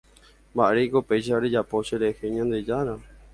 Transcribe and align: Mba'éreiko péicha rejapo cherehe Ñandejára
Mba'éreiko 0.53 0.99
péicha 1.09 1.39
rejapo 1.43 1.83
cherehe 1.89 2.33
Ñandejára 2.35 2.95